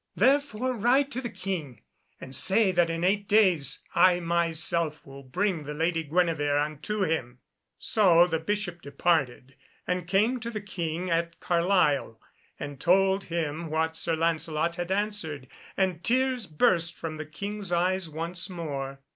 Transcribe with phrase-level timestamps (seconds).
[0.15, 1.83] Therefore ride to the King,
[2.19, 7.37] and say that in eight days I myself will bring the Lady Guenevere unto him."
[7.77, 9.53] So the Bishop departed,
[9.85, 12.19] and came to the King at Carlisle,
[12.59, 18.09] and told him what Sir Lancelot had answered, and tears burst from the King's eyes
[18.09, 19.01] once more.